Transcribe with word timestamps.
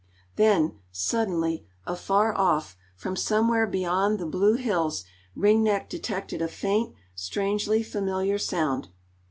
Then, 0.35 0.79
suddenly, 0.91 1.67
afar 1.85 2.35
off, 2.35 2.75
from 2.95 3.15
somewhere 3.15 3.67
beyond 3.67 4.17
the 4.17 4.25
blue 4.25 4.55
hills, 4.55 5.03
Ring 5.35 5.61
Neck 5.61 5.91
detected 5.91 6.41
a 6.41 6.47
faint, 6.47 6.95
strangely 7.13 7.83
familiar 7.83 8.39
sound. 8.39 8.87